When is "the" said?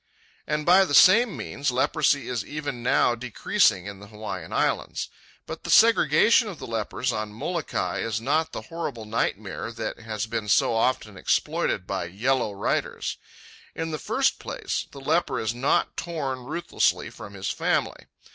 0.83-0.95, 3.99-4.07, 5.63-5.69, 6.57-6.65, 8.51-8.63, 13.91-13.99, 14.89-14.99